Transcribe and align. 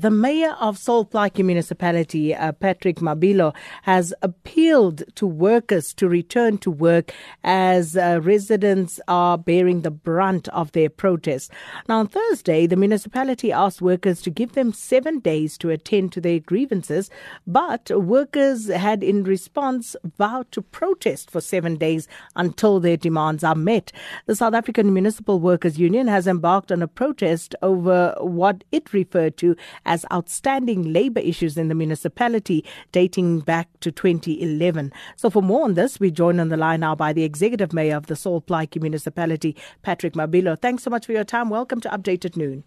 The 0.00 0.12
mayor 0.12 0.52
of 0.60 0.78
Plaatje 0.78 1.44
municipality, 1.44 2.32
uh, 2.32 2.52
Patrick 2.52 2.98
Mabilo, 2.98 3.52
has 3.82 4.14
appealed 4.22 5.02
to 5.16 5.26
workers 5.26 5.92
to 5.94 6.08
return 6.08 6.58
to 6.58 6.70
work 6.70 7.12
as 7.42 7.96
uh, 7.96 8.20
residents 8.22 9.00
are 9.08 9.36
bearing 9.36 9.80
the 9.80 9.90
brunt 9.90 10.46
of 10.50 10.70
their 10.70 10.88
protests. 10.88 11.50
Now, 11.88 11.98
on 11.98 12.06
Thursday, 12.06 12.68
the 12.68 12.76
municipality 12.76 13.50
asked 13.50 13.82
workers 13.82 14.22
to 14.22 14.30
give 14.30 14.52
them 14.52 14.72
seven 14.72 15.18
days 15.18 15.58
to 15.58 15.70
attend 15.70 16.12
to 16.12 16.20
their 16.20 16.38
grievances, 16.38 17.10
but 17.44 17.90
workers 17.90 18.68
had 18.68 19.02
in 19.02 19.24
response 19.24 19.96
vowed 20.16 20.52
to 20.52 20.62
protest 20.62 21.28
for 21.28 21.40
seven 21.40 21.74
days 21.74 22.06
until 22.36 22.78
their 22.78 22.96
demands 22.96 23.42
are 23.42 23.56
met. 23.56 23.90
The 24.26 24.36
South 24.36 24.54
African 24.54 24.94
Municipal 24.94 25.40
Workers 25.40 25.76
Union 25.76 26.06
has 26.06 26.28
embarked 26.28 26.70
on 26.70 26.82
a 26.82 26.88
protest 26.88 27.56
over 27.62 28.14
what 28.20 28.62
it 28.70 28.92
referred 28.92 29.36
to 29.38 29.56
as 29.88 30.04
outstanding 30.12 30.92
labor 30.92 31.18
issues 31.20 31.56
in 31.56 31.68
the 31.68 31.74
municipality 31.74 32.64
dating 32.92 33.40
back 33.40 33.68
to 33.80 33.90
2011. 33.90 34.92
So 35.16 35.30
for 35.30 35.42
more 35.42 35.64
on 35.64 35.74
this, 35.74 35.98
we 35.98 36.10
join 36.10 36.38
on 36.38 36.50
the 36.50 36.56
line 36.56 36.80
now 36.80 36.94
by 36.94 37.12
the 37.12 37.24
executive 37.24 37.72
mayor 37.72 37.96
of 37.96 38.06
the 38.06 38.14
Sol 38.14 38.42
Plaatje 38.42 38.80
municipality, 38.80 39.56
Patrick 39.82 40.12
Mabilo. 40.12 40.60
Thanks 40.60 40.82
so 40.82 40.90
much 40.90 41.06
for 41.06 41.12
your 41.12 41.24
time. 41.24 41.48
Welcome 41.48 41.80
to 41.80 41.88
Update 41.88 42.24
at 42.26 42.36
Noon. 42.36 42.62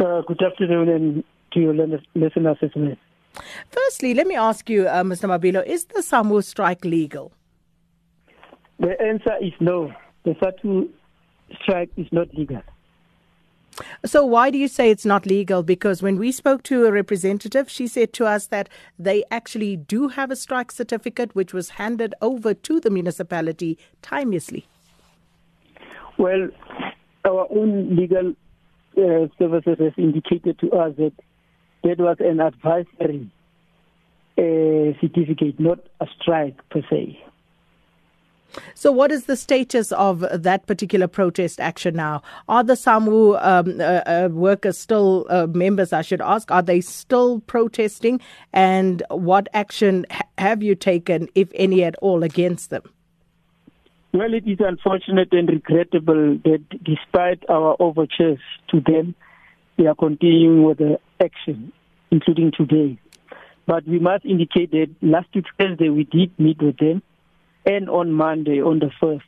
Uh, 0.00 0.22
good 0.22 0.40
afternoon 0.42 0.88
and 0.88 1.24
to 1.52 1.60
your 1.60 1.74
listeners 2.14 2.56
as 2.62 2.70
well. 2.76 2.96
Firstly, 3.70 4.14
let 4.14 4.26
me 4.26 4.36
ask 4.36 4.70
you, 4.70 4.86
uh, 4.86 5.02
Mr. 5.02 5.28
Mabilo, 5.28 5.66
is 5.66 5.86
the 5.86 6.00
SAMWU 6.00 6.44
strike 6.44 6.84
legal? 6.84 7.32
The 8.78 9.00
answer 9.02 9.36
is 9.40 9.52
no. 9.58 9.92
The 10.24 10.34
SATU 10.34 10.88
strike 11.62 11.90
is 11.96 12.06
not 12.12 12.32
legal. 12.34 12.62
So, 14.04 14.24
why 14.24 14.50
do 14.50 14.58
you 14.58 14.68
say 14.68 14.90
it's 14.90 15.04
not 15.04 15.26
legal? 15.26 15.62
Because 15.64 16.02
when 16.02 16.18
we 16.18 16.30
spoke 16.30 16.62
to 16.64 16.86
a 16.86 16.92
representative, 16.92 17.68
she 17.68 17.88
said 17.88 18.12
to 18.14 18.26
us 18.26 18.46
that 18.46 18.68
they 18.98 19.24
actually 19.30 19.76
do 19.76 20.08
have 20.08 20.30
a 20.30 20.36
strike 20.36 20.70
certificate 20.70 21.34
which 21.34 21.52
was 21.52 21.70
handed 21.70 22.14
over 22.20 22.54
to 22.54 22.78
the 22.78 22.90
municipality 22.90 23.76
timelessly. 24.00 24.66
Well, 26.16 26.48
our 27.24 27.48
own 27.50 27.96
legal 27.96 28.34
uh, 28.96 29.26
services 29.38 29.78
have 29.80 29.98
indicated 29.98 30.58
to 30.60 30.70
us 30.72 30.94
that 30.96 31.12
that 31.82 31.98
was 31.98 32.16
an 32.20 32.40
advisory 32.40 33.30
uh, 34.38 35.00
certificate, 35.00 35.58
not 35.58 35.80
a 36.00 36.06
strike 36.20 36.56
per 36.70 36.82
se. 36.88 37.18
So, 38.74 38.92
what 38.92 39.10
is 39.10 39.26
the 39.26 39.36
status 39.36 39.92
of 39.92 40.24
that 40.32 40.66
particular 40.66 41.08
protest 41.08 41.60
action 41.60 41.94
now? 41.94 42.22
Are 42.48 42.64
the 42.64 42.74
SAMWU 42.74 43.44
um, 43.44 43.80
uh, 43.80 43.84
uh, 43.84 44.28
workers 44.30 44.78
still, 44.78 45.26
uh, 45.28 45.46
members, 45.46 45.92
I 45.92 46.02
should 46.02 46.20
ask, 46.20 46.50
are 46.50 46.62
they 46.62 46.80
still 46.80 47.40
protesting? 47.40 48.20
And 48.52 49.02
what 49.10 49.48
action 49.54 50.06
ha- 50.10 50.22
have 50.38 50.62
you 50.62 50.74
taken, 50.74 51.28
if 51.34 51.50
any 51.54 51.84
at 51.84 51.96
all, 51.96 52.22
against 52.22 52.70
them? 52.70 52.82
Well, 54.12 54.32
it 54.32 54.46
is 54.46 54.58
unfortunate 54.60 55.32
and 55.32 55.48
regrettable 55.48 56.38
that 56.44 56.64
despite 56.82 57.42
our 57.50 57.76
overtures 57.78 58.40
to 58.70 58.80
them, 58.80 59.14
they 59.76 59.86
are 59.86 59.94
continuing 59.94 60.64
with 60.64 60.78
the 60.78 60.98
action, 61.20 61.72
including 62.10 62.52
today. 62.56 62.98
But 63.66 63.86
we 63.86 63.98
must 63.98 64.24
indicate 64.24 64.70
that 64.70 64.88
last 65.02 65.28
week 65.34 65.44
Thursday 65.58 65.90
we 65.90 66.04
did 66.04 66.36
meet 66.38 66.60
with 66.62 66.78
them 66.78 67.02
and 67.68 67.88
on 67.90 68.12
Monday, 68.12 68.60
on 68.62 68.78
the 68.78 68.90
1st, 69.00 69.20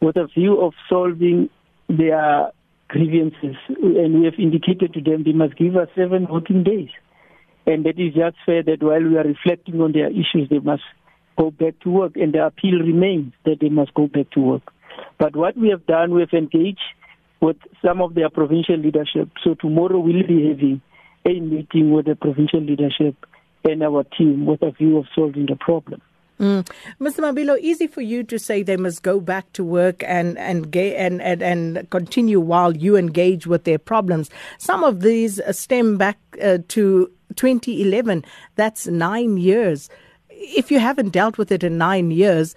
with 0.00 0.16
a 0.16 0.26
view 0.26 0.60
of 0.60 0.74
solving 0.88 1.48
their 1.88 2.50
grievances. 2.88 3.56
And 3.68 4.20
we 4.20 4.24
have 4.26 4.38
indicated 4.38 4.92
to 4.94 5.00
them 5.00 5.24
they 5.24 5.32
must 5.32 5.56
give 5.56 5.76
us 5.76 5.88
seven 5.96 6.26
working 6.30 6.62
days. 6.62 6.90
And 7.66 7.84
that 7.86 7.98
is 7.98 8.14
just 8.14 8.36
fair 8.44 8.62
that 8.62 8.82
while 8.82 9.02
we 9.02 9.16
are 9.16 9.24
reflecting 9.24 9.80
on 9.80 9.92
their 9.92 10.10
issues, 10.10 10.48
they 10.50 10.58
must 10.58 10.82
go 11.38 11.50
back 11.50 11.78
to 11.80 11.90
work. 11.90 12.16
And 12.16 12.34
the 12.34 12.44
appeal 12.44 12.78
remains 12.80 13.32
that 13.44 13.58
they 13.60 13.68
must 13.70 13.94
go 13.94 14.06
back 14.06 14.30
to 14.32 14.40
work. 14.40 14.72
But 15.18 15.34
what 15.34 15.56
we 15.56 15.70
have 15.70 15.86
done, 15.86 16.12
we 16.12 16.20
have 16.20 16.32
engaged 16.32 16.80
with 17.40 17.56
some 17.84 18.02
of 18.02 18.14
their 18.14 18.28
provincial 18.28 18.76
leadership. 18.76 19.30
So 19.42 19.54
tomorrow 19.54 19.98
we'll 19.98 20.26
be 20.26 20.48
having 20.48 20.82
a 21.24 21.40
meeting 21.40 21.92
with 21.92 22.06
the 22.06 22.16
provincial 22.16 22.60
leadership 22.60 23.14
and 23.64 23.82
our 23.82 24.04
team 24.04 24.46
with 24.46 24.62
a 24.62 24.70
view 24.70 24.98
of 24.98 25.06
solving 25.14 25.46
the 25.46 25.56
problem. 25.56 26.02
Mm. 26.40 26.66
Mr. 26.98 27.20
Mabilo, 27.20 27.58
easy 27.60 27.86
for 27.86 28.00
you 28.00 28.24
to 28.24 28.38
say 28.38 28.62
they 28.62 28.78
must 28.78 29.02
go 29.02 29.20
back 29.20 29.52
to 29.52 29.62
work 29.62 30.02
and 30.04 30.38
and, 30.38 30.74
and 30.74 31.20
and 31.20 31.42
and 31.42 31.90
continue 31.90 32.40
while 32.40 32.74
you 32.74 32.96
engage 32.96 33.46
with 33.46 33.64
their 33.64 33.78
problems. 33.78 34.30
Some 34.56 34.82
of 34.82 35.00
these 35.00 35.38
stem 35.50 35.98
back 35.98 36.18
uh, 36.42 36.58
to 36.68 37.10
2011. 37.36 38.24
That's 38.56 38.86
nine 38.86 39.36
years. 39.36 39.90
If 40.30 40.70
you 40.70 40.78
haven't 40.78 41.10
dealt 41.10 41.36
with 41.36 41.52
it 41.52 41.62
in 41.62 41.76
nine 41.76 42.10
years, 42.10 42.54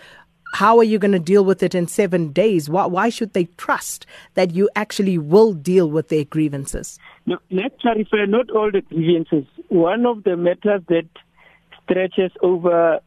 how 0.53 0.77
are 0.77 0.83
you 0.83 0.97
going 0.97 1.11
to 1.11 1.19
deal 1.19 1.43
with 1.43 1.61
it 1.61 1.75
in 1.75 1.87
seven 1.87 2.31
days? 2.31 2.69
Why, 2.69 2.85
why 2.85 3.09
should 3.09 3.33
they 3.33 3.45
trust 3.57 4.05
that 4.35 4.53
you 4.53 4.69
actually 4.77 5.17
will 5.17 5.53
deal 5.53 5.89
with 5.89 6.07
their 6.07 6.23
grievances? 6.23 6.99
No, 7.25 7.37
let's 7.51 7.75
clarify 7.81 8.25
not 8.27 8.49
all 8.51 8.71
the 8.71 8.81
grievances. 8.81 9.45
One 9.67 10.05
of 10.05 10.23
the 10.23 10.37
matters 10.37 10.83
that 10.87 11.09
stretches 11.83 12.31
over 12.41 13.01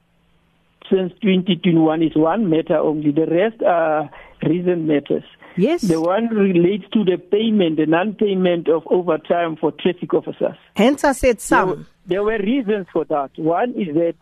since 0.91 1.12
2021 1.22 2.02
is 2.02 2.16
one 2.16 2.48
matter 2.48 2.76
only. 2.76 3.10
The 3.10 3.26
rest 3.26 3.62
are 3.62 4.10
recent 4.42 4.84
matters. 4.84 5.24
Yes. 5.56 5.82
The 5.82 6.00
one 6.00 6.28
relates 6.28 6.84
to 6.92 7.04
the 7.04 7.16
payment, 7.16 7.76
the 7.76 7.86
non-payment 7.86 8.69
of 8.69 8.82
overtime 8.91 9.56
for 9.56 9.72
traffic 9.72 10.12
officers. 10.12 10.56
Hence, 10.74 11.02
I 11.02 11.12
said 11.12 11.41
some. 11.41 11.69
There, 11.69 11.86
there 12.06 12.22
were 12.22 12.38
reasons 12.38 12.86
for 12.92 13.04
that. 13.06 13.30
One 13.36 13.70
is 13.70 13.94
that 13.94 14.16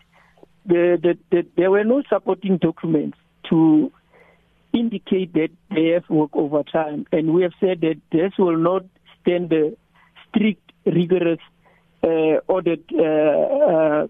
the, 0.64 0.98
the, 1.02 1.18
the, 1.30 1.46
there 1.56 1.70
were 1.70 1.84
no 1.84 2.02
supporting 2.08 2.58
documents 2.58 3.18
to 3.50 3.92
indicate 4.72 5.32
that 5.34 5.50
they 5.70 5.88
have 5.88 6.08
work 6.08 6.30
overtime, 6.34 7.06
and 7.12 7.34
we 7.34 7.42
have 7.42 7.52
said 7.60 7.80
that 7.80 8.00
this 8.12 8.32
will 8.38 8.56
not 8.56 8.84
stand 9.20 9.50
the 9.50 9.76
strict, 10.28 10.72
rigorous 10.86 11.38
uh, 12.02 12.40
audit 12.48 12.84
uh, 12.92 13.02
uh, 13.02 14.06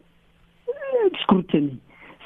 scrutiny. 1.22 1.81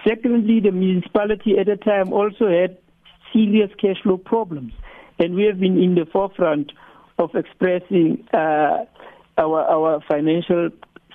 Secondly, 0.06 0.60
the 0.60 0.70
municipality 0.70 1.58
at 1.58 1.66
the 1.66 1.76
time 1.76 2.12
also 2.12 2.48
had 2.48 2.78
serious 3.32 3.70
cash 3.80 4.00
flow 4.02 4.16
problems, 4.16 4.72
and 5.18 5.34
we 5.34 5.44
have 5.44 5.60
been 5.60 5.82
in 5.82 5.94
the 5.94 6.06
forefront 6.06 6.72
of 7.18 7.34
expressing 7.34 8.26
uh, 8.32 8.84
our 9.36 9.60
our 9.62 10.02
financial 10.08 10.70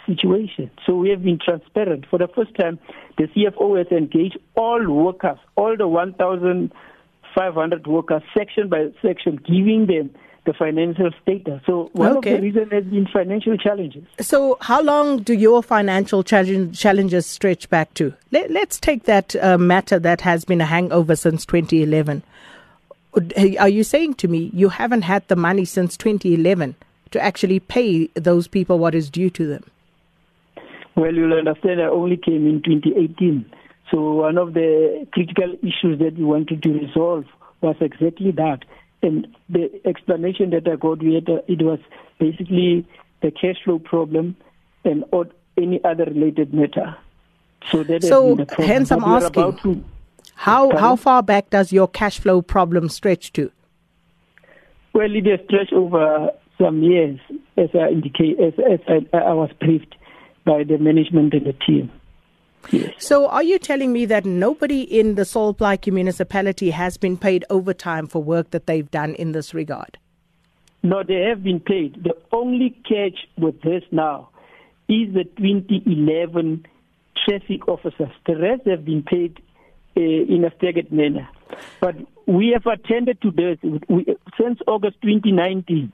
situation. 0.05 0.69
So 0.85 0.95
we 0.95 1.09
have 1.09 1.23
been 1.23 1.39
transparent. 1.43 2.05
For 2.09 2.19
the 2.19 2.27
first 2.27 2.53
time, 2.55 2.79
the 3.17 3.27
CFO 3.27 3.77
has 3.77 3.87
engaged 3.87 4.37
all 4.55 4.85
workers, 4.89 5.37
all 5.55 5.75
the 5.77 5.87
1,500 5.87 7.87
workers, 7.87 8.21
section 8.37 8.69
by 8.69 8.89
section, 9.01 9.37
giving 9.37 9.87
them 9.87 10.11
the 10.45 10.53
financial 10.53 11.09
status. 11.21 11.61
So 11.65 11.89
one 11.93 12.17
okay. 12.17 12.33
of 12.33 12.41
the 12.41 12.47
reasons 12.47 12.71
has 12.71 12.83
been 12.83 13.07
financial 13.07 13.57
challenges. 13.57 14.03
So 14.19 14.57
how 14.61 14.81
long 14.81 15.23
do 15.23 15.33
your 15.33 15.63
financial 15.63 16.23
challenges 16.23 17.25
stretch 17.25 17.69
back 17.69 17.93
to? 17.95 18.13
Let, 18.31 18.51
us 18.51 18.79
take 18.79 19.03
that 19.03 19.35
uh, 19.37 19.57
matter 19.57 19.99
that 19.99 20.21
has 20.21 20.43
been 20.45 20.61
a 20.61 20.65
hangover 20.65 21.15
since 21.15 21.45
2011. 21.45 22.23
Are 23.59 23.69
you 23.69 23.83
saying 23.83 24.15
to 24.15 24.27
me 24.27 24.49
you 24.53 24.69
haven't 24.69 25.03
had 25.03 25.27
the 25.27 25.35
money 25.35 25.65
since 25.65 25.95
2011 25.97 26.75
to 27.11 27.21
actually 27.21 27.59
pay 27.59 28.07
those 28.15 28.47
people 28.47 28.79
what 28.79 28.95
is 28.95 29.09
due 29.09 29.29
to 29.29 29.47
them? 29.47 29.63
Well, 30.95 31.13
you'll 31.13 31.33
understand 31.33 31.81
I 31.81 31.85
only 31.85 32.17
came 32.17 32.47
in 32.47 32.61
2018. 32.63 33.45
So 33.91 34.13
one 34.13 34.37
of 34.37 34.53
the 34.53 35.07
critical 35.11 35.53
issues 35.61 35.99
that 35.99 36.15
we 36.17 36.23
wanted 36.23 36.63
to 36.63 36.73
resolve 36.73 37.25
was 37.61 37.75
exactly 37.79 38.31
that 38.31 38.65
and 39.03 39.27
the 39.49 39.69
explanation 39.85 40.49
that 40.51 40.67
I 40.67 40.75
got, 40.75 41.03
we 41.03 41.15
had, 41.15 41.29
uh, 41.29 41.41
it 41.47 41.61
was 41.61 41.79
basically 42.19 42.87
the 43.21 43.31
cash 43.31 43.57
flow 43.63 43.79
problem 43.79 44.35
and 44.83 45.03
or 45.11 45.27
any 45.57 45.83
other 45.83 46.05
related 46.05 46.53
matter. 46.53 46.95
So 47.71 47.83
that 47.83 48.03
so 48.03 48.37
hence 48.57 48.91
I'm 48.91 49.03
asking, 49.03 49.57
to, 49.59 49.83
how 50.35 50.75
how 50.75 50.95
far 50.95 51.23
back 51.23 51.49
does 51.49 51.71
your 51.71 51.87
cash 51.87 52.19
flow 52.19 52.41
problem 52.41 52.89
stretch 52.89 53.31
to? 53.33 53.51
Well, 54.93 55.15
it 55.15 55.25
has 55.25 55.39
stretched 55.45 55.73
over 55.73 56.31
some 56.59 56.83
years, 56.83 57.19
as 57.57 57.69
I 57.73 57.89
indicate, 57.89 58.39
as, 58.39 58.53
as 58.71 58.79
I, 58.87 59.17
I 59.17 59.33
was 59.33 59.49
briefed 59.59 59.95
by 60.45 60.63
the 60.63 60.77
management 60.77 61.33
and 61.33 61.45
the 61.45 61.53
team. 61.53 61.91
So, 62.97 63.27
are 63.27 63.43
you 63.43 63.59
telling 63.59 63.91
me 63.91 64.05
that 64.05 64.25
nobody 64.25 64.81
in 64.81 65.15
the 65.15 65.25
Sol 65.25 65.53
Plaatje 65.53 65.91
municipality 65.91 66.71
has 66.71 66.97
been 66.97 67.17
paid 67.17 67.45
overtime 67.49 68.07
for 68.07 68.23
work 68.23 68.51
that 68.51 68.67
they've 68.67 68.89
done 68.89 69.15
in 69.15 69.31
this 69.31 69.53
regard? 69.53 69.97
No, 70.81 71.03
they 71.03 71.21
have 71.29 71.43
been 71.43 71.59
paid. 71.59 72.03
The 72.03 72.15
only 72.31 72.71
catch 72.87 73.27
with 73.37 73.61
this 73.61 73.83
now 73.91 74.29
is 74.89 75.13
the 75.13 75.23
2011 75.37 76.65
traffic 77.25 77.67
officers. 77.67 78.11
The 78.25 78.37
rest 78.37 78.67
have 78.67 78.83
been 78.83 79.03
paid 79.03 79.41
uh, 79.95 80.01
in 80.01 80.43
a 80.43 80.55
staggered 80.57 80.91
manner. 80.91 81.27
But 81.79 81.95
we 82.25 82.49
have 82.53 82.65
attended 82.65 83.21
to 83.21 83.31
this. 83.31 83.57
We, 83.87 84.05
since 84.39 84.59
August 84.67 84.97
2019, 85.03 85.91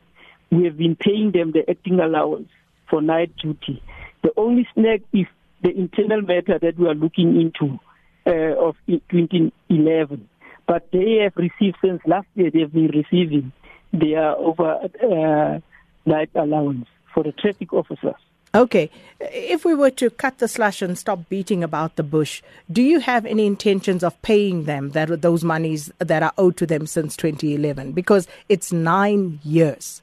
we 0.51 0.63
have 0.63 0.77
been 0.77 0.95
paying 0.95 1.31
them 1.31 1.51
the 1.51 1.69
acting 1.69 1.99
allowance 1.99 2.49
for 2.89 3.01
night 3.01 3.31
duty. 3.37 3.83
The 4.23 4.31
only 4.37 4.67
snag 4.73 5.03
is 5.13 5.27
the 5.61 5.77
internal 5.77 6.21
matter 6.21 6.59
that 6.59 6.77
we 6.77 6.87
are 6.87 6.95
looking 6.95 7.39
into 7.39 7.79
uh, 8.25 8.67
of 8.67 8.75
2011. 8.87 10.29
But 10.67 10.87
they 10.91 11.19
have 11.23 11.33
received 11.35 11.77
since 11.81 12.01
last 12.05 12.27
year. 12.35 12.51
They 12.51 12.59
have 12.61 12.73
been 12.73 12.87
receiving 12.87 13.51
their 13.91 14.35
over 14.35 14.79
uh, 15.03 15.59
night 16.05 16.29
allowance 16.35 16.87
for 17.13 17.23
the 17.23 17.31
traffic 17.31 17.73
officers. 17.73 18.15
Okay. 18.53 18.89
If 19.19 19.63
we 19.63 19.75
were 19.75 19.91
to 19.91 20.09
cut 20.09 20.39
the 20.39 20.47
slash 20.47 20.81
and 20.81 20.97
stop 20.97 21.29
beating 21.29 21.63
about 21.63 21.95
the 21.97 22.03
bush, 22.03 22.41
do 22.71 22.81
you 22.81 22.99
have 22.99 23.25
any 23.25 23.45
intentions 23.45 24.03
of 24.03 24.19
paying 24.21 24.63
them 24.63 24.91
that 24.91 25.21
those 25.21 25.43
monies 25.43 25.91
that 25.99 26.23
are 26.23 26.33
owed 26.37 26.57
to 26.57 26.65
them 26.65 26.87
since 26.87 27.15
2011? 27.15 27.91
Because 27.91 28.27
it's 28.47 28.71
nine 28.73 29.39
years. 29.43 30.01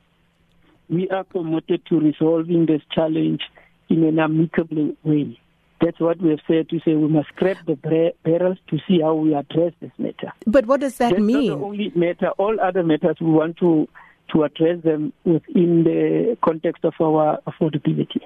We 0.89 1.09
are 1.11 1.25
committed 1.25 1.85
to 1.87 1.99
resolving 1.99 2.67
this 2.67 2.83
challenge 2.93 3.43
in 3.89 4.05
an 4.05 4.19
amicable 4.21 4.97
way. 5.03 5.39
That's 5.81 6.01
what 6.01 6.21
we 6.21 6.31
have 6.31 6.41
said 6.47 6.69
to 6.71 6.81
say 6.81 6.95
we 6.95 7.09
must 7.09 7.29
scrap 7.29 7.59
the 7.67 8.13
barrels 8.25 8.59
to 8.69 8.79
see 8.89 9.01
how 9.01 9.15
we 9.15 9.35
address 9.35 9.73
this 9.81 9.93
matter. 9.99 10.33
But 10.47 10.67
what 10.67 10.81
does 10.81 10.97
that 10.99 11.11
That's 11.11 11.23
mean? 11.23 11.51
Not 11.51 11.59
the 11.59 11.65
only 11.65 11.93
matter. 11.95 12.29
All 12.39 12.59
other 12.61 12.83
matters 12.83 13.17
we 13.21 13.31
want 13.31 13.59
to 13.59 13.89
to 14.33 14.43
address 14.43 14.83
them 14.83 15.13
within 15.25 15.85
the 15.85 16.37
context 16.43 16.85
of 16.85 16.95
our 17.01 17.41
affordability. 17.47 18.21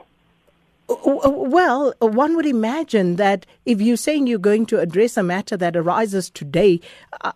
Well, 0.93 1.95
one 2.01 2.35
would 2.35 2.47
imagine 2.47 3.15
that 3.15 3.47
if 3.65 3.81
you're 3.81 3.97
saying 3.97 4.27
you're 4.27 4.41
going 4.41 4.67
to 4.67 4.81
address 4.81 5.17
a 5.17 5.23
matter 5.23 5.57
that 5.57 5.77
arises 5.77 6.31
today, 6.31 6.81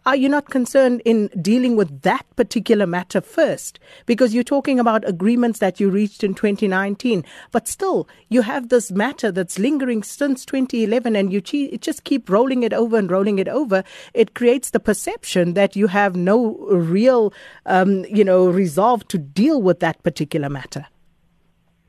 are 0.05 0.17
you 0.17 0.29
not 0.29 0.51
concerned 0.51 1.03
in 1.05 1.29
dealing 1.41 1.77
with 1.77 2.03
that 2.03 2.27
particular 2.35 2.85
matter 2.85 3.21
first? 3.21 3.79
Because 4.07 4.35
you're 4.35 4.43
talking 4.43 4.81
about 4.81 5.09
agreements 5.09 5.61
that 5.61 5.79
you 5.79 5.89
reached 5.89 6.25
in 6.25 6.35
2019, 6.35 7.25
but 7.53 7.69
still 7.69 8.09
you 8.29 8.43
have 8.43 8.71
this 8.71 8.91
matter 8.91 9.31
that's 9.31 9.57
lingering 9.57 10.03
since 10.03 10.45
2011 10.45 11.15
and 11.15 11.33
you 11.33 11.41
just 11.41 12.03
keep 12.03 12.29
rolling 12.29 12.65
it 12.65 12.73
over 12.73 12.97
and 12.97 13.09
rolling 13.09 13.39
it 13.39 13.47
over. 13.47 13.85
It 14.15 14.35
creates 14.35 14.71
the 14.71 14.81
perception 14.81 15.55
that 15.55 15.77
you 15.77 15.87
have 15.87 16.17
no 16.17 16.57
real, 16.71 17.33
um, 17.67 18.05
you 18.07 18.25
know, 18.25 18.49
resolve 18.49 19.07
to 19.09 19.19
deal 19.19 19.63
with 19.63 19.79
that 19.79 20.03
particular 20.03 20.49
matter. 20.49 20.87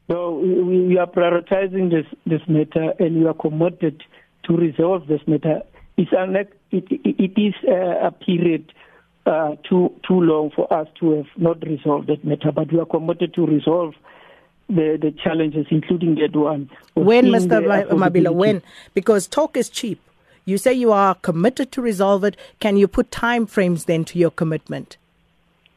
So 0.08 0.38
we, 0.38 0.82
we 0.88 0.98
are 0.98 1.08
prioritizing 1.08 1.90
this 1.90 2.06
this 2.26 2.42
matter, 2.48 2.94
and 3.00 3.20
we 3.20 3.28
are 3.28 3.34
committed 3.34 4.04
to 4.44 4.56
resolve 4.56 5.08
this 5.08 5.22
matter. 5.28 5.62
It's 5.98 6.12
unlike, 6.12 6.52
it, 6.72 6.86
it 6.90 7.40
is 7.42 7.54
a 7.68 8.12
period 8.12 8.72
uh, 9.26 9.56
too 9.68 9.92
too 10.08 10.20
long 10.20 10.52
for 10.56 10.72
us 10.72 10.88
to 11.00 11.12
have 11.12 11.26
not 11.38 11.66
resolved 11.66 12.08
that 12.08 12.24
matter, 12.24 12.52
but 12.52 12.72
we 12.72 12.80
are 12.80 12.86
committed 12.86 13.34
to 13.34 13.46
resolve 13.46 13.96
the 14.70 14.98
the 15.02 15.12
challenges, 15.24 15.66
including 15.72 16.16
that 16.16 16.36
one. 16.36 16.70
When, 16.94 17.26
Mr. 17.26 17.88
Mabilo, 17.90 18.34
when? 18.34 18.62
Because 18.94 19.28
talk 19.28 19.58
is 19.58 19.70
cheap. 19.70 20.00
You 20.48 20.60
say 20.60 20.74
you 20.74 20.92
are 20.92 21.16
committed 21.16 21.72
to 21.72 21.82
resolve 21.82 22.24
it. 22.24 22.38
Can 22.60 22.78
you 22.78 22.88
put 22.88 23.10
time 23.10 23.48
frames 23.48 23.86
then 23.86 24.06
to 24.06 24.20
your 24.20 24.30
commitment? 24.30 24.98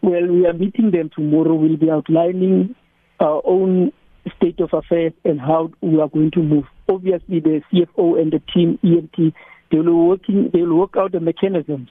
Well, 0.03 0.27
we 0.27 0.47
are 0.47 0.53
meeting 0.53 0.91
them 0.91 1.11
tomorrow. 1.15 1.55
We'll 1.55 1.79
be 1.79 1.91
outlining 1.91 2.75
our 3.19 3.41
own 3.47 3.93
state 4.37 4.61
of 4.61 4.73
affairs 4.73 5.13
and 5.25 5.41
how 5.41 5.71
we 5.81 6.01
are 6.01 6.09
going 6.09 6.31
to 6.33 6.43
move. 6.43 6.65
Obviously, 6.89 7.41
the 7.41 7.63
CFO 7.73 8.21
and 8.21 8.33
the 8.33 8.41
team, 8.53 8.79
EMT, 8.85 9.33
they 9.71 9.79
will 9.79 10.07
working, 10.09 10.51
they 10.53 10.63
will 10.63 10.79
work 10.79 10.97
out 10.97 11.13
the 11.13 11.21
mechanisms 11.21 11.89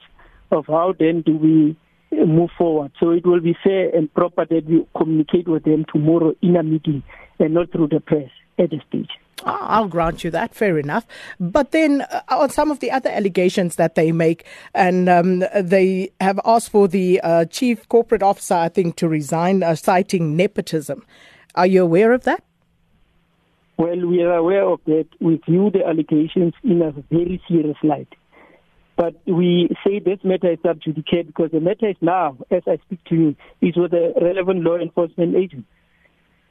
of 0.50 0.66
how 0.66 0.94
then 0.98 1.22
do 1.22 1.36
we 1.36 1.76
move 2.10 2.50
forward. 2.56 2.92
So 2.98 3.10
it 3.10 3.26
will 3.26 3.40
be 3.40 3.56
fair 3.62 3.94
and 3.94 4.12
proper 4.12 4.44
that 4.44 4.66
we 4.66 4.86
communicate 4.96 5.48
with 5.48 5.64
them 5.64 5.84
tomorrow 5.92 6.34
in 6.42 6.56
a 6.56 6.62
meeting 6.62 7.02
and 7.38 7.54
not 7.54 7.70
through 7.70 7.88
the 7.88 8.00
press 8.00 8.30
at 8.58 8.70
this 8.70 8.80
stage. 8.88 9.10
I'll 9.44 9.86
grant 9.86 10.24
you 10.24 10.30
that, 10.32 10.54
fair 10.54 10.78
enough. 10.78 11.06
But 11.38 11.70
then, 11.70 12.02
uh, 12.02 12.22
on 12.28 12.50
some 12.50 12.70
of 12.72 12.80
the 12.80 12.90
other 12.90 13.10
allegations 13.10 13.76
that 13.76 13.94
they 13.94 14.10
make, 14.10 14.44
and 14.74 15.08
um, 15.08 15.44
they 15.54 16.10
have 16.20 16.40
asked 16.44 16.70
for 16.70 16.88
the 16.88 17.20
uh, 17.20 17.44
chief 17.44 17.88
corporate 17.88 18.22
officer, 18.22 18.54
I 18.54 18.68
think, 18.68 18.96
to 18.96 19.08
resign, 19.08 19.62
uh, 19.62 19.76
citing 19.76 20.36
nepotism. 20.36 21.04
Are 21.54 21.66
you 21.66 21.82
aware 21.82 22.12
of 22.12 22.24
that? 22.24 22.44
Well, 23.76 24.06
we 24.06 24.22
are 24.22 24.34
aware 24.34 24.64
of 24.64 24.80
that. 24.86 25.06
We 25.20 25.36
view 25.48 25.70
the 25.70 25.86
allegations 25.86 26.54
in 26.64 26.82
a 26.82 26.92
very 27.10 27.40
serious 27.48 27.76
light. 27.82 28.08
But 28.96 29.14
we 29.26 29.70
say 29.86 30.00
this 30.00 30.18
matter 30.24 30.52
is 30.52 30.58
sub 30.64 30.80
judice 30.80 31.04
because 31.24 31.52
the 31.52 31.60
matter 31.60 31.88
is 31.88 31.96
now, 32.00 32.36
as 32.50 32.62
I 32.66 32.78
speak 32.86 33.04
to 33.04 33.14
you, 33.14 33.36
is 33.60 33.76
with 33.76 33.92
the 33.92 34.12
relevant 34.20 34.64
law 34.64 34.76
enforcement 34.76 35.36
agents. 35.36 35.68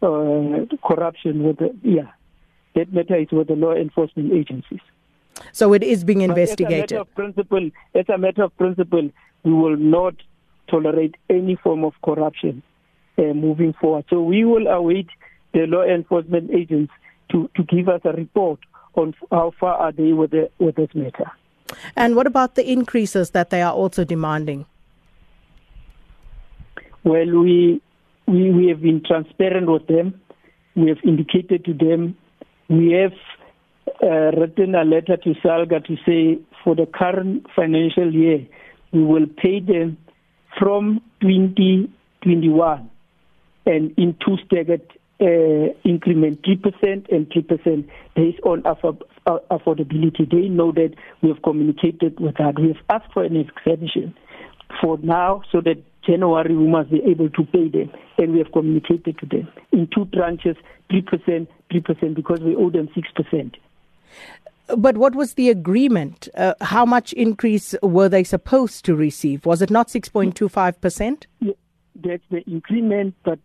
Uh, 0.01 0.65
corruption 0.87 1.43
with 1.43 1.57
the, 1.57 1.75
yeah, 1.81 2.11
that 2.75 2.93
matter 2.93 3.17
is 3.17 3.27
with 3.31 3.47
the 3.47 3.55
law 3.55 3.73
enforcement 3.73 4.31
agencies. 4.31 4.79
So 5.51 5.73
it 5.73 5.83
is 5.83 6.03
being 6.03 6.21
investigated. 6.21 6.83
As 6.83 6.91
a 6.91 6.95
matter 6.95 7.01
of 7.01 7.15
principle, 7.15 7.69
as 7.95 8.05
a 8.07 8.17
matter 8.17 8.43
of 8.43 8.57
principle, 8.57 9.09
we 9.43 9.51
will 9.51 9.75
not 9.75 10.15
tolerate 10.69 11.15
any 11.29 11.55
form 11.55 11.83
of 11.83 11.93
corruption 12.03 12.63
moving 13.17 13.73
forward. 13.73 14.05
So 14.09 14.21
we 14.21 14.45
will 14.45 14.67
await 14.67 15.07
the 15.53 15.65
law 15.67 15.83
enforcement 15.83 16.51
agents 16.51 16.91
to, 17.31 17.49
to 17.55 17.63
give 17.63 17.89
us 17.89 18.01
a 18.05 18.11
report 18.11 18.59
on 18.95 19.13
how 19.31 19.53
far 19.59 19.75
are 19.75 19.91
they 19.91 20.13
with, 20.13 20.31
the, 20.31 20.49
with 20.59 20.75
this 20.75 20.89
matter. 20.93 21.31
And 21.95 22.15
what 22.15 22.27
about 22.27 22.55
the 22.55 22.69
increases 22.69 23.31
that 23.31 23.49
they 23.49 23.61
are 23.61 23.73
also 23.73 24.03
demanding? 24.03 24.65
Well, 27.03 27.39
we, 27.41 27.81
we, 28.27 28.51
we 28.51 28.67
have 28.67 28.81
been 28.81 29.03
transparent 29.05 29.69
with 29.69 29.87
them. 29.87 30.19
We 30.75 30.89
have 30.89 30.99
indicated 31.03 31.65
to 31.65 31.73
them. 31.73 32.17
We 32.69 32.91
have 32.93 33.13
uh, 34.03 34.31
written 34.39 34.75
a 34.75 34.83
letter 34.83 35.17
to 35.17 35.33
SALGA 35.43 35.85
to 35.85 35.95
say 36.05 36.39
for 36.63 36.75
the 36.75 36.85
current 36.85 37.47
financial 37.55 38.13
year, 38.13 38.45
we 38.91 39.03
will 39.03 39.27
pay 39.27 39.59
them 39.59 39.97
from 40.57 41.01
2021 41.21 42.89
and 43.67 43.93
in 43.97 44.15
two 44.25 44.37
staggered 44.45 44.81
uh, 45.19 45.73
increment, 45.83 46.41
3% 46.43 47.11
and 47.11 47.29
3% 47.29 47.89
based 48.15 48.39
on 48.43 48.63
aff- 48.65 49.01
affordability. 49.51 50.29
They 50.29 50.47
know 50.47 50.71
that 50.71 50.93
we 51.21 51.29
have 51.29 51.41
communicated 51.43 52.19
with 52.19 52.35
that. 52.37 52.59
We 52.59 52.69
have 52.69 52.83
asked 52.89 53.13
for 53.13 53.23
an 53.23 53.35
extension 53.35 54.15
for 54.81 54.97
now 54.99 55.41
so 55.51 55.61
that 55.61 55.77
January 56.05 56.55
we 56.55 56.67
must 56.67 56.91
be 56.91 57.01
able 57.05 57.29
to 57.31 57.43
pay 57.45 57.67
them. 57.67 57.91
And 58.17 58.33
we 58.33 58.39
have 58.39 58.51
communicated 58.51 59.17
to 59.19 59.25
them 59.25 59.47
in 59.71 59.87
two 59.93 60.05
tranches, 60.05 60.55
3%, 60.91 61.47
3%, 61.71 62.15
because 62.15 62.39
we 62.39 62.55
owe 62.55 62.69
them 62.69 62.87
6%. 62.95 63.55
But 64.77 64.97
what 64.97 65.15
was 65.15 65.33
the 65.33 65.49
agreement? 65.49 66.27
Uh, 66.35 66.53
how 66.61 66.85
much 66.85 67.13
increase 67.13 67.73
were 67.81 68.09
they 68.09 68.23
supposed 68.23 68.83
to 68.85 68.95
receive? 68.95 69.45
Was 69.45 69.61
it 69.61 69.71
not 69.71 69.87
6.25%? 69.87 71.25
That's 71.95 72.23
the 72.29 72.41
increment, 72.41 73.15
but 73.23 73.39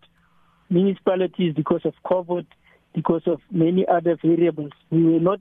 municipalities, 0.72 1.54
because 1.54 1.82
of 1.84 1.94
COVID, 2.04 2.46
because 2.94 3.22
of 3.26 3.40
many 3.50 3.86
other 3.86 4.16
variables, 4.22 4.72
we 4.90 5.04
were 5.04 5.20
not 5.20 5.40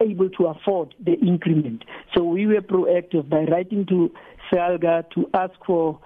able 0.00 0.28
to 0.30 0.46
afford 0.46 0.94
the 1.04 1.14
increment. 1.14 1.84
So 2.14 2.24
we 2.24 2.46
were 2.46 2.60
proactive 2.60 3.28
by 3.28 3.44
writing 3.44 3.86
to 3.86 4.10
SALGA 4.50 5.10
to 5.14 5.30
ask 5.34 5.54
for 5.66 5.98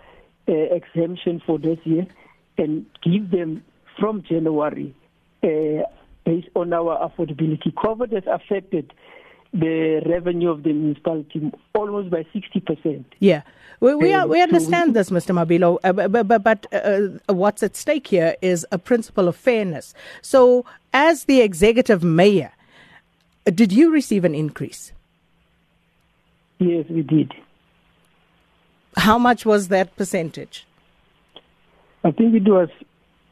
uh, 0.48 0.52
exemption 0.52 1.42
for 1.44 1.58
this 1.58 1.78
year 1.84 2.06
and 2.56 2.86
give 3.02 3.30
them 3.30 3.62
from 3.98 4.22
January 4.28 4.94
uh, 5.42 5.82
based 6.24 6.48
on 6.54 6.72
our 6.72 6.98
affordability. 7.08 7.72
COVID 7.74 8.12
has 8.12 8.24
affected 8.26 8.92
the 9.52 10.02
revenue 10.06 10.50
of 10.50 10.62
the 10.62 10.72
municipality 10.72 11.50
almost 11.74 12.10
by 12.10 12.24
60%. 12.34 13.04
Yeah. 13.18 13.42
We, 13.80 13.94
we, 13.94 14.12
are, 14.12 14.26
we 14.26 14.42
understand 14.42 14.94
this, 14.94 15.10
Mr. 15.10 15.32
Mabilo, 15.32 15.78
uh, 15.84 16.08
but, 16.08 16.26
but, 16.26 16.42
but 16.42 16.66
uh, 16.72 17.08
what's 17.32 17.62
at 17.62 17.76
stake 17.76 18.08
here 18.08 18.34
is 18.42 18.66
a 18.72 18.78
principle 18.78 19.28
of 19.28 19.36
fairness. 19.36 19.94
So, 20.20 20.64
as 20.92 21.24
the 21.24 21.40
executive 21.40 22.02
mayor, 22.02 22.50
did 23.44 23.72
you 23.72 23.90
receive 23.90 24.24
an 24.24 24.34
increase? 24.34 24.92
Yes, 26.58 26.86
we 26.90 27.02
did. 27.02 27.32
How 28.96 29.16
much 29.16 29.46
was 29.46 29.68
that 29.68 29.94
percentage? 29.96 30.66
I 32.02 32.10
think 32.10 32.34
it 32.34 32.48
was 32.48 32.68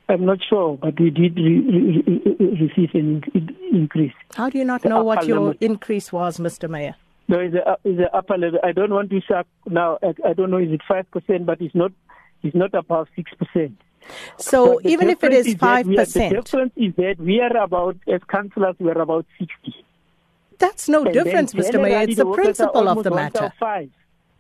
I'm 0.09 0.25
not 0.25 0.39
sure, 0.49 0.79
but 0.81 0.99
we 1.01 1.11
did 1.11 1.37
re- 1.37 1.61
re- 1.61 2.37
receive 2.61 2.91
an 2.95 3.25
increase. 3.73 4.13
How 4.35 4.49
do 4.49 4.59
you 4.59 4.65
not 4.65 4.85
know 4.85 5.03
what 5.03 5.27
your 5.27 5.41
limit. 5.41 5.59
increase 5.61 6.13
was, 6.13 6.39
Mr. 6.39 6.71
Mayor? 6.71 6.95
No, 7.29 7.41
it's 7.41 7.55
the, 7.55 7.79
it's 7.85 7.99
the 7.99 8.17
upper 8.17 8.39
level. 8.39 8.61
I 8.63 8.71
don't 8.71 8.93
want 8.93 9.11
to 9.11 9.21
say 9.29 9.43
now. 9.69 9.99
I, 10.03 10.15
I 10.29 10.33
don't 10.33 10.51
know. 10.51 10.59
Is 10.59 10.71
it 10.71 10.81
five 10.87 11.11
percent? 11.11 11.45
But 11.45 11.61
it's 11.61 11.75
not. 11.75 11.91
It's 12.43 12.55
not 12.55 12.73
above 12.75 13.09
six 13.17 13.33
percent. 13.35 13.81
So 14.39 14.81
even 14.85 15.11
if 15.11 15.25
it 15.25 15.33
is 15.33 15.55
five 15.55 15.87
percent, 15.87 16.31
the 16.35 16.41
difference 16.43 16.73
is 16.77 16.95
that 16.97 17.17
we 17.19 17.41
are 17.41 17.57
about 17.57 17.97
as 18.07 18.21
councillors 18.29 18.77
we 18.79 18.89
are 18.91 19.01
about 19.01 19.27
sixty. 19.41 19.75
That's 20.59 20.89
no 20.89 21.05
and 21.05 21.13
difference, 21.13 21.53
Mr. 21.53 21.83
Mayor. 21.83 22.03
It's 22.03 22.17
the, 22.17 22.25
the 22.25 22.33
principle 22.33 22.89
of 22.89 23.03
the 23.03 23.11
matter. 23.11 23.53
Five. 23.59 23.91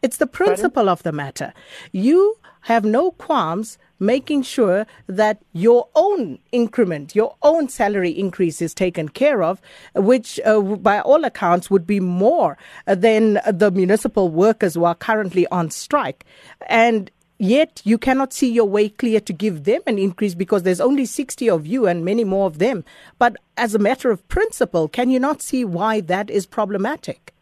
It's 0.02 0.18
the 0.18 0.26
principle 0.26 0.88
of 0.88 1.02
the 1.02 1.12
matter. 1.12 1.52
You 1.92 2.38
have 2.62 2.84
no 2.84 3.12
qualms 3.12 3.78
making 3.98 4.42
sure 4.42 4.86
that 5.06 5.40
your 5.52 5.88
own 5.94 6.38
increment, 6.52 7.14
your 7.14 7.34
own 7.42 7.68
salary 7.68 8.10
increase 8.10 8.60
is 8.60 8.74
taken 8.74 9.08
care 9.08 9.42
of, 9.42 9.60
which 9.94 10.38
uh, 10.44 10.60
by 10.60 11.00
all 11.00 11.24
accounts 11.24 11.70
would 11.70 11.86
be 11.86 12.00
more 12.00 12.58
than 12.86 13.40
the 13.50 13.70
municipal 13.70 14.28
workers 14.28 14.74
who 14.74 14.84
are 14.84 14.94
currently 14.94 15.46
on 15.48 15.70
strike. 15.70 16.24
And 16.68 17.10
Yet 17.38 17.82
you 17.84 17.98
cannot 17.98 18.32
see 18.32 18.50
your 18.50 18.64
way 18.64 18.88
clear 18.88 19.20
to 19.20 19.32
give 19.32 19.64
them 19.64 19.82
an 19.86 19.98
increase 19.98 20.34
because 20.34 20.62
there's 20.62 20.80
only 20.80 21.04
60 21.04 21.50
of 21.50 21.66
you 21.66 21.86
and 21.86 22.02
many 22.02 22.24
more 22.24 22.46
of 22.46 22.58
them. 22.58 22.82
But 23.18 23.36
as 23.58 23.74
a 23.74 23.78
matter 23.78 24.10
of 24.10 24.26
principle, 24.28 24.88
can 24.88 25.10
you 25.10 25.20
not 25.20 25.42
see 25.42 25.62
why 25.62 26.00
that 26.00 26.30
is 26.30 26.46
problematic? 26.46 27.34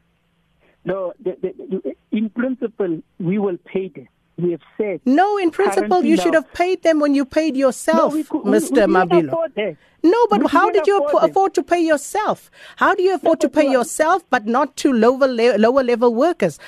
No, 0.85 1.13
the, 1.21 1.37
the, 1.41 1.97
in 2.13 2.31
principle, 2.31 3.03
we 3.19 3.39
will 3.39 3.59
pay 3.65 3.89
them. 3.89 4.09
We 4.37 4.51
have 4.51 4.61
said. 4.77 5.01
No, 5.05 5.39
in 5.39 5.53
principle, 5.53 6.05
you 6.05 6.17
now, 6.17 6.23
should 6.23 6.35
have 6.35 6.53
paid 6.53 6.83
them 6.83 6.99
when 6.99 7.15
you 7.15 7.25
paid 7.25 7.57
yourself, 7.57 8.13
no, 8.13 8.25
could, 8.25 8.43
Mr. 8.43 8.73
We, 8.73 8.87
we 8.87 8.93
Mabilo. 8.93 9.77
No, 10.03 10.27
but 10.29 10.41
we 10.41 10.47
how 10.49 10.71
did 10.71 10.87
you 10.89 11.03
afford, 11.05 11.31
afford 11.31 11.55
to 11.55 11.63
pay 11.63 11.81
yourself? 11.81 12.51
How 12.77 12.97
do 12.97 13.03
you 13.03 13.15
afford 13.15 13.39
no, 13.39 13.49
to 13.49 13.49
pay 13.49 13.71
yourself, 13.71 14.29
but 14.31 14.45
not 14.45 14.77
to 14.79 14.93
lower 14.93 15.29
le- 15.29 15.57
lower 15.57 15.85
level 15.85 16.13
workers? 16.13 16.59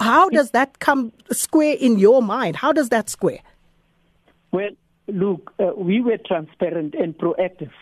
How 0.00 0.28
does 0.28 0.52
that 0.52 0.78
come 0.78 1.12
square 1.32 1.76
in 1.78 1.98
your 1.98 2.22
mind? 2.22 2.56
How 2.56 2.72
does 2.72 2.90
that 2.90 3.10
square? 3.10 3.40
Well, 4.52 4.70
look, 5.08 5.52
uh, 5.58 5.72
we 5.76 6.00
were 6.00 6.18
transparent 6.18 6.94
and 6.94 7.18
proactive. 7.18 7.72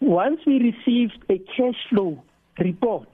Once 0.00 0.40
we 0.46 0.72
received 0.74 1.22
a 1.28 1.38
cash 1.38 1.78
flow 1.90 2.22
report, 2.58 3.08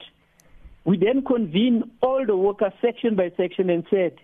we 0.83 0.97
then 0.97 1.23
convened 1.23 1.89
all 2.01 2.25
the 2.25 2.35
workers 2.35 2.73
section 2.81 3.15
by 3.15 3.31
section 3.37 3.69
and 3.69 3.85
said 3.89 4.17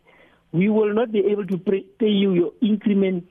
we 0.52 0.70
will 0.70 0.94
not 0.94 1.12
be 1.12 1.20
able 1.20 1.46
to 1.46 1.58
pay 1.58 2.08
you 2.08 2.34
your 2.34 2.52
increment 2.62 3.30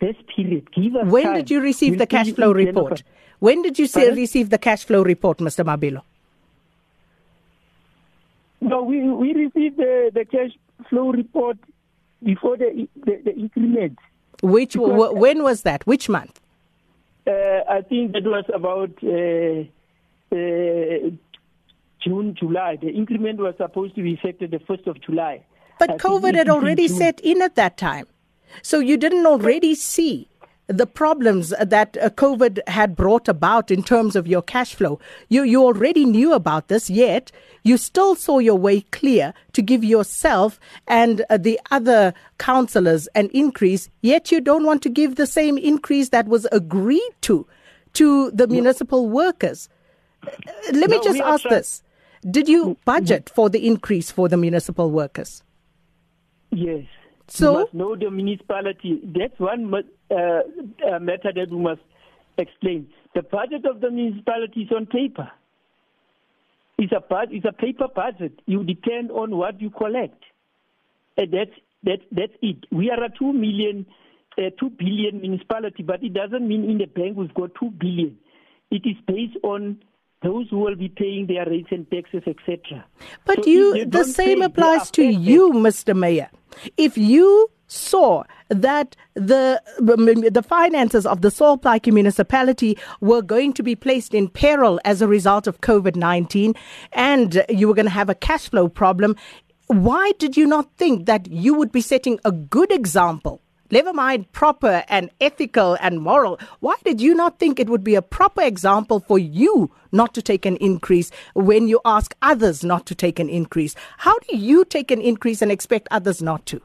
this 0.00 0.16
period. 0.34 0.70
Give 0.72 0.96
us 0.96 1.06
When 1.06 1.24
time. 1.24 1.34
did 1.34 1.50
you 1.50 1.60
receive 1.60 1.92
we'll 1.92 1.98
the 2.00 2.06
cash 2.06 2.32
flow 2.32 2.52
report? 2.52 3.02
When 3.38 3.62
did 3.62 3.78
you 3.78 3.86
say, 3.86 4.10
receive 4.10 4.50
the 4.50 4.58
cash 4.58 4.84
flow 4.84 5.02
report, 5.02 5.38
Mr. 5.38 5.64
Mabilo? 5.64 6.02
No, 8.60 8.82
we 8.82 9.02
we 9.08 9.34
received 9.34 9.76
the, 9.76 10.10
the 10.14 10.24
cash 10.24 10.52
flow 10.88 11.10
report 11.10 11.58
before 12.22 12.56
the 12.56 12.88
the, 13.04 13.20
the 13.24 13.34
increment. 13.34 13.98
Which 14.42 14.72
because, 14.72 15.14
when 15.14 15.42
was 15.42 15.62
that? 15.62 15.86
Which 15.86 16.08
month? 16.08 16.40
Uh, 17.26 17.60
I 17.68 17.82
think 17.82 18.12
that 18.12 18.24
was 18.24 18.44
about 18.52 18.92
uh, 19.02 19.64
uh, 20.34 21.10
June, 22.04 22.34
July. 22.38 22.76
The 22.80 22.90
increment 22.90 23.38
was 23.38 23.54
supposed 23.56 23.94
to 23.96 24.02
be 24.02 24.12
effective 24.12 24.50
the 24.50 24.60
first 24.60 24.86
of 24.86 25.00
July. 25.00 25.44
But 25.78 25.92
I 25.92 25.96
COVID 25.96 26.34
had 26.34 26.48
already 26.48 26.86
set 26.88 27.20
in 27.20 27.42
at 27.42 27.56
that 27.56 27.76
time. 27.76 28.06
So 28.62 28.78
you 28.78 28.96
didn't 28.96 29.26
already 29.26 29.74
see 29.74 30.28
the 30.66 30.86
problems 30.86 31.52
that 31.60 31.96
uh, 31.98 32.08
COVID 32.10 32.66
had 32.68 32.96
brought 32.96 33.28
about 33.28 33.70
in 33.70 33.82
terms 33.82 34.16
of 34.16 34.26
your 34.26 34.40
cash 34.40 34.74
flow. 34.74 34.98
You, 35.28 35.42
you 35.42 35.62
already 35.62 36.04
knew 36.04 36.32
about 36.32 36.68
this, 36.68 36.88
yet 36.88 37.30
you 37.64 37.76
still 37.76 38.14
saw 38.14 38.38
your 38.38 38.56
way 38.56 38.80
clear 38.80 39.34
to 39.52 39.62
give 39.62 39.84
yourself 39.84 40.58
and 40.86 41.24
uh, 41.28 41.36
the 41.36 41.60
other 41.70 42.14
councillors 42.38 43.08
an 43.08 43.28
increase, 43.34 43.90
yet 44.00 44.32
you 44.32 44.40
don't 44.40 44.64
want 44.64 44.82
to 44.82 44.88
give 44.88 45.16
the 45.16 45.26
same 45.26 45.58
increase 45.58 46.08
that 46.10 46.28
was 46.28 46.46
agreed 46.50 47.10
to 47.22 47.46
to 47.92 48.30
the 48.32 48.46
no. 48.46 48.52
municipal 48.54 49.08
workers. 49.08 49.68
Uh, 50.26 50.30
let 50.72 50.90
no, 50.90 50.98
me 50.98 51.04
just 51.04 51.20
ask 51.20 51.44
this. 51.48 51.82
Did 52.28 52.48
you 52.48 52.64
mm, 52.66 52.76
budget 52.84 53.30
for 53.34 53.50
the 53.50 53.66
increase 53.66 54.10
for 54.10 54.28
the 54.28 54.36
municipal 54.36 54.90
workers? 54.90 55.42
Yes. 56.50 56.84
So 57.28 57.52
you 57.52 57.58
must 57.60 57.74
know 57.74 57.96
the 57.96 58.10
municipality. 58.10 59.00
That's 59.04 59.38
one 59.38 59.72
uh, 60.10 60.14
uh, 60.14 60.98
matter 61.00 61.32
that 61.34 61.48
we 61.50 61.58
must 61.58 61.80
explain. 62.38 62.88
The 63.14 63.22
budget 63.22 63.64
of 63.66 63.80
the 63.80 63.90
municipality 63.90 64.62
is 64.62 64.72
on 64.74 64.86
paper. 64.86 65.30
It's 66.78 66.92
a 66.92 67.02
it's 67.30 67.46
a 67.46 67.52
paper 67.52 67.86
budget. 67.94 68.40
You 68.46 68.64
depend 68.64 69.10
on 69.10 69.36
what 69.36 69.60
you 69.60 69.70
collect, 69.70 70.22
and 71.16 71.32
that's 71.32 71.52
that 71.84 72.00
that's 72.10 72.32
it. 72.42 72.64
We 72.72 72.90
are 72.90 73.02
a 73.02 73.10
two 73.16 73.32
million, 73.32 73.86
uh, 74.36 74.50
two 74.58 74.70
billion 74.70 75.20
municipality, 75.20 75.82
but 75.82 76.02
it 76.02 76.14
doesn't 76.14 76.46
mean 76.46 76.68
in 76.68 76.78
the 76.78 76.86
bank 76.86 77.16
we've 77.16 77.34
got 77.34 77.54
two 77.58 77.70
billion. 77.70 78.18
It 78.70 78.82
is 78.84 78.96
based 79.06 79.36
on 79.44 79.78
those 80.24 80.48
who 80.50 80.58
will 80.58 80.74
be 80.74 80.88
paying 80.88 81.26
their 81.26 81.46
rates 81.46 81.68
and 81.70 81.88
taxes, 81.90 82.22
etc. 82.26 82.84
But 83.24 83.44
so 83.44 83.50
you, 83.50 83.84
the 83.84 84.04
same 84.04 84.40
pay, 84.40 84.46
applies 84.46 84.90
to 84.92 85.04
you, 85.04 85.52
Mr. 85.52 85.96
Mayor. 85.96 86.30
If 86.76 86.96
you 86.98 87.50
saw 87.66 88.24
that 88.48 88.94
the 89.14 89.60
the 89.78 90.44
finances 90.46 91.06
of 91.06 91.22
the 91.22 91.30
Sol 91.30 91.58
Plaatje 91.58 91.92
municipality 91.92 92.76
were 93.00 93.22
going 93.22 93.52
to 93.54 93.62
be 93.62 93.74
placed 93.74 94.14
in 94.14 94.28
peril 94.28 94.80
as 94.84 95.02
a 95.02 95.08
result 95.08 95.46
of 95.46 95.60
COVID-19 95.60 96.56
and 96.92 97.42
you 97.48 97.66
were 97.66 97.74
going 97.74 97.86
to 97.86 97.90
have 97.90 98.10
a 98.10 98.14
cash 98.14 98.48
flow 98.50 98.68
problem 98.68 99.16
why 99.68 100.12
did 100.18 100.36
you 100.36 100.46
not 100.46 100.70
think 100.76 101.06
that 101.06 101.26
you 101.30 101.54
would 101.54 101.72
be 101.72 101.80
setting 101.80 102.20
a 102.24 102.30
good 102.30 102.70
example 102.70 103.40
never 103.70 103.92
mind 103.92 104.30
proper 104.32 104.84
and 104.88 105.10
ethical 105.20 105.76
and 105.80 106.00
moral. 106.00 106.38
Why 106.60 106.76
did 106.84 107.00
you 107.00 107.14
not 107.14 107.38
think 107.38 107.58
it 107.58 107.68
would 107.68 107.84
be 107.84 107.94
a 107.94 108.02
proper 108.02 108.42
example 108.42 109.00
for 109.00 109.18
you 109.18 109.70
not 109.92 110.14
to 110.14 110.22
take 110.22 110.46
an 110.46 110.56
increase 110.56 111.10
when 111.34 111.68
you 111.68 111.80
ask 111.84 112.14
others 112.22 112.64
not 112.64 112.86
to 112.86 112.94
take 112.94 113.18
an 113.18 113.28
increase? 113.28 113.74
How 113.98 114.18
do 114.18 114.36
you 114.36 114.64
take 114.64 114.90
an 114.90 115.00
increase 115.00 115.42
and 115.42 115.50
expect 115.50 115.88
others 115.90 116.22
not 116.22 116.46
to? 116.46 116.60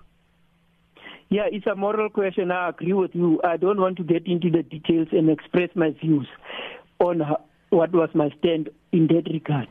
Yeah, 1.30 1.46
it's 1.52 1.68
a 1.68 1.76
moral 1.76 2.10
question. 2.10 2.52
I 2.52 2.70
agree 2.70 2.94
with 2.94 3.12
you. 3.14 3.40
I 3.44 3.58
don't 3.58 3.80
want 3.80 3.98
to 3.98 4.04
get 4.04 4.26
into 4.26 4.50
the 4.50 4.64
details 4.64 5.10
and 5.12 5.30
express 5.30 5.70
my 5.76 5.92
views 5.92 6.28
on 7.00 7.22
what 7.70 7.92
was 7.94 8.10
my 8.16 8.30
stand 8.40 8.70
in 8.92 9.08
that 9.08 9.30
regard. 9.32 9.70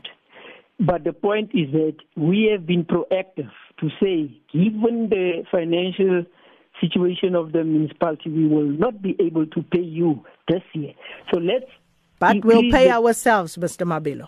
But 0.79 1.03
the 1.03 1.11
point 1.11 1.51
is 1.53 1.69
that 1.73 1.97
we 2.15 2.47
have 2.49 2.65
been 2.65 2.85
proactive 2.85 3.51
to 3.81 3.89
say, 4.01 4.31
given 4.53 5.09
the 5.09 5.43
financial 5.51 6.23
situation 6.79 7.35
of 7.35 7.51
the 7.51 7.63
municipality, 7.63 8.29
we 8.29 8.47
will 8.47 8.63
not 8.67 9.01
be 9.01 9.15
able 9.19 9.45
to 9.47 9.61
pay 9.63 9.81
you 9.81 10.23
this 10.47 10.63
year. 10.73 10.93
So 11.31 11.39
let's. 11.39 11.65
But 12.19 12.43
we'll 12.43 12.71
pay 12.71 12.87
the, 12.87 12.91
ourselves, 12.91 13.55
Mr. 13.55 13.85
Mabilo. 13.85 14.27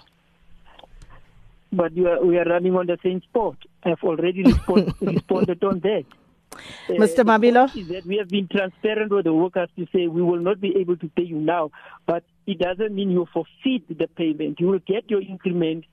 But 1.74 1.98
are, 1.98 2.24
we 2.26 2.38
are 2.38 2.46
running 2.46 2.76
on 2.76 2.88
the 2.88 2.98
same 3.04 3.22
spot. 3.22 3.58
I've 3.84 4.04
already 4.04 4.44
respond, 4.44 4.94
responded 5.02 5.64
on 5.64 5.80
that. 5.80 6.06
Uh, 6.54 6.94
Mr. 6.94 7.24
Mabilo? 7.26 7.76
Is 7.76 7.88
that 7.90 8.06
we 8.06 8.18
have 8.18 8.30
been 8.30 8.48
transparent 8.48 9.12
with 9.12 9.26
the 9.26 9.34
workers 9.34 9.70
to 9.78 9.88
say 9.94 10.08
we 10.08 10.22
will 10.22 10.40
not 10.40 10.60
be 10.60 10.76
able 10.78 10.98
to 10.98 11.08
pay 11.10 11.24
you 11.24 11.38
now, 11.38 11.72
but 12.06 12.24
it 12.46 12.60
doesn't 12.60 12.94
mean 12.94 13.12
you 13.12 13.28
forfeit 13.34 13.88
the 13.88 14.08
payment. 14.08 14.60
You 14.60 14.68
will 14.68 14.80
get 14.80 15.10
your 15.10 15.22
increment 15.22 15.86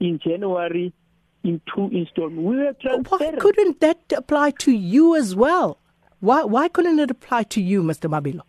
in 0.00 0.18
January 0.18 0.92
in 1.44 1.60
two 1.74 1.88
installments. 1.92 2.42
We 2.42 2.56
were 2.56 2.72
transparent. 2.80 3.34
Why 3.34 3.40
couldn't 3.40 3.80
that 3.80 4.12
apply 4.16 4.52
to 4.60 4.72
you 4.72 5.16
as 5.16 5.34
well? 5.34 5.78
Why, 6.22 6.44
why 6.44 6.68
couldn't 6.68 7.00
it 7.00 7.10
apply 7.10 7.42
to 7.54 7.60
you, 7.60 7.82
Mr. 7.82 8.08
Mabilo? 8.08 8.42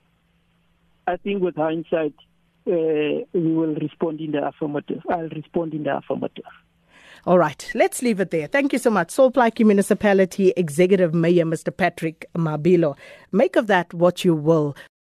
I 1.08 1.18
think 1.18 1.42
with 1.42 1.56
hindsight, 1.56 2.14
uh, 2.68 3.26
we 3.34 3.52
will 3.52 3.74
respond 3.74 4.22
in 4.22 4.34
the 4.34 4.48
affirmative. 4.48 5.02
I'll 5.10 5.28
respond 5.30 5.74
in 5.74 5.82
the 5.82 5.98
affirmative. 5.98 6.46
All 7.26 7.40
right, 7.40 7.72
let's 7.74 8.04
leave 8.04 8.20
it 8.20 8.30
there. 8.30 8.46
Thank 8.46 8.74
you 8.74 8.80
so 8.80 8.92
much. 8.92 9.10
Sol 9.10 9.32
Plaatje 9.32 9.66
Municipality 9.66 10.54
Executive 10.56 11.16
Mayor, 11.16 11.46
Mr. 11.46 11.76
Patrick 11.76 12.28
Mabilo. 12.38 12.96
Make 13.32 13.56
of 13.56 13.66
that 13.66 13.92
what 13.92 14.24
you 14.24 14.36
will. 14.36 14.76